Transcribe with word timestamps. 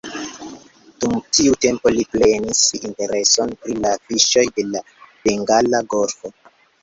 Dum 1.03 1.11
tiu 1.37 1.57
tempo 1.65 1.91
li 1.97 2.05
prenis 2.15 2.61
intereson 2.79 3.53
pri 3.65 3.77
la 3.83 3.93
fiŝoj 4.07 4.45
de 4.57 4.67
la 4.73 4.83
Bengala 5.27 5.83
Golfo. 5.95 6.35